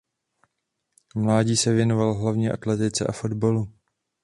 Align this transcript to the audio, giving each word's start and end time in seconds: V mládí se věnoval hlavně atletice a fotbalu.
V 1.15 1.19
mládí 1.19 1.57
se 1.57 1.73
věnoval 1.73 2.13
hlavně 2.13 2.51
atletice 2.51 3.05
a 3.07 3.11
fotbalu. 3.11 3.73